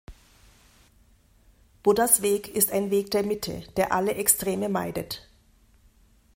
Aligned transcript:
Buddhas 1.83 2.23
Weg 2.23 2.47
ist 2.47 2.71
ein 2.71 2.89
Weg 2.89 3.11
der 3.11 3.21
Mitte, 3.21 3.61
der 3.77 3.91
alle 3.91 4.15
Extreme 4.15 4.67
meidet. 4.67 5.29